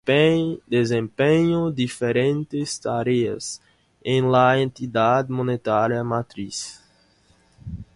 [0.67, 3.61] Desempeñó diferentes tareas
[4.03, 6.83] en la entidad monetaria matriz.